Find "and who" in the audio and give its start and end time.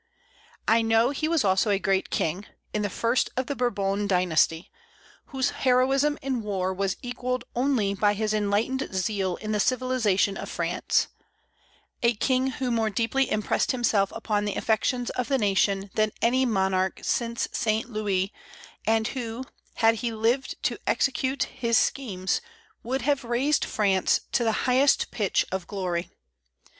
18.87-19.43